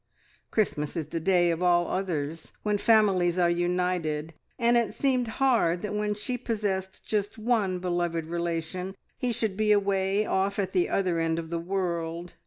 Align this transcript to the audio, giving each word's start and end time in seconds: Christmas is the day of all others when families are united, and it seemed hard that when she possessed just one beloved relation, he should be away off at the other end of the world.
Christmas 0.49 0.95
is 0.97 1.05
the 1.05 1.19
day 1.19 1.51
of 1.51 1.61
all 1.61 1.87
others 1.87 2.53
when 2.63 2.79
families 2.79 3.37
are 3.37 3.51
united, 3.51 4.33
and 4.57 4.75
it 4.75 4.95
seemed 4.95 5.27
hard 5.37 5.83
that 5.83 5.93
when 5.93 6.15
she 6.15 6.39
possessed 6.39 7.05
just 7.05 7.37
one 7.37 7.77
beloved 7.77 8.25
relation, 8.25 8.95
he 9.15 9.31
should 9.31 9.55
be 9.55 9.71
away 9.71 10.25
off 10.25 10.57
at 10.57 10.71
the 10.71 10.89
other 10.89 11.19
end 11.19 11.37
of 11.37 11.51
the 11.51 11.59
world. 11.59 12.33